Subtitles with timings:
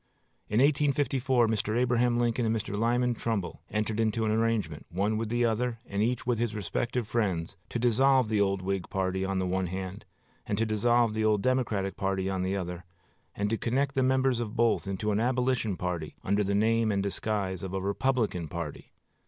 [0.49, 1.77] In 1854 Mr.
[1.77, 2.75] Abraham Lincoln and Mr.
[2.75, 7.07] Lyman Trumbull entered into an arrangement, one with the other, and each with his respective
[7.07, 10.05] friends, to dissolve the old Whig party on the one hand,
[10.47, 12.83] and to dissolve the old Democratic party on the other,
[13.35, 17.03] and to connect the members of both into an Abolition party, under the name and
[17.03, 18.89] disguise of a Republican party.